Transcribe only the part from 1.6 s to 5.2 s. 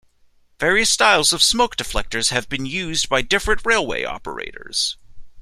deflectors have been used by different railway operators.